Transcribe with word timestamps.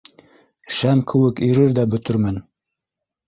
Шәм 0.77 1.03
кеүек 1.11 1.43
ирер 1.49 1.75
ҙә 1.81 1.85
бөтөрмөн. 1.91 2.41